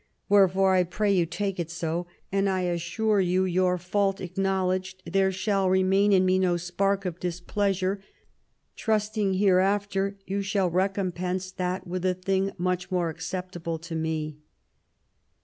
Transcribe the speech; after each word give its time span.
Wherefore, 0.29 0.73
I 0.73 0.83
pray 0.83 1.13
you, 1.13 1.27
take 1.27 1.59
it 1.59 1.69
so; 1.69 2.07
and 2.31 2.49
I 2.49 2.61
assure 2.61 3.19
you, 3.21 3.45
your 3.45 3.77
fault 3.77 4.19
acknowledged, 4.19 5.03
there 5.05 5.31
shall 5.31 5.69
remain 5.69 6.11
in 6.11 6.25
me 6.25 6.39
no 6.39 6.57
spark 6.57 7.05
of 7.05 7.19
dis 7.19 7.39
pleasure; 7.39 8.01
trusting 8.75 9.35
hereafter 9.35 10.17
you 10.25 10.41
shall 10.41 10.71
recompense 10.71 11.51
that 11.51 11.85
with 11.85 12.03
a 12.03 12.15
thing 12.15 12.51
much 12.57 12.89
more 12.89 13.09
acceptable 13.09 13.77
to 13.77 13.93
me." 13.93 14.39